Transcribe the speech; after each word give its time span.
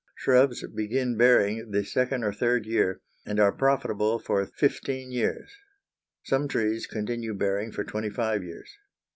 Shrubs 0.15 0.65
begin 0.67 1.15
bearing 1.15 1.69
the 1.69 1.85
second 1.85 2.23
or 2.23 2.33
third 2.33 2.65
year, 2.65 3.01
and 3.23 3.39
are 3.39 3.51
profitable 3.51 4.17
for 4.17 4.43
fifteen 4.47 5.11
years, 5.11 5.51
some 6.23 6.47
trees 6.47 6.87
continue 6.87 7.35
bearing 7.35 7.71
for 7.71 7.83
twenty 7.83 8.09
five 8.09 8.43
years. 8.43 8.79